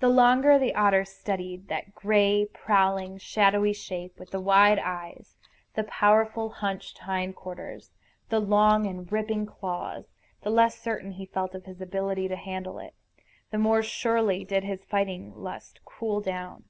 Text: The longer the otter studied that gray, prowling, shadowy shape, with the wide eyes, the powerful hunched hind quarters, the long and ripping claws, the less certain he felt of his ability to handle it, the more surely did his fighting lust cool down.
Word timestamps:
The 0.00 0.10
longer 0.10 0.58
the 0.58 0.74
otter 0.74 1.06
studied 1.06 1.68
that 1.68 1.94
gray, 1.94 2.44
prowling, 2.52 3.16
shadowy 3.16 3.72
shape, 3.72 4.18
with 4.18 4.30
the 4.30 4.42
wide 4.42 4.78
eyes, 4.78 5.38
the 5.74 5.84
powerful 5.84 6.50
hunched 6.50 6.98
hind 6.98 7.34
quarters, 7.34 7.92
the 8.28 8.40
long 8.40 8.86
and 8.86 9.10
ripping 9.10 9.46
claws, 9.46 10.12
the 10.42 10.50
less 10.50 10.78
certain 10.78 11.12
he 11.12 11.24
felt 11.24 11.54
of 11.54 11.64
his 11.64 11.80
ability 11.80 12.28
to 12.28 12.36
handle 12.36 12.78
it, 12.78 12.94
the 13.50 13.56
more 13.56 13.82
surely 13.82 14.44
did 14.44 14.64
his 14.64 14.84
fighting 14.84 15.34
lust 15.34 15.80
cool 15.86 16.20
down. 16.20 16.64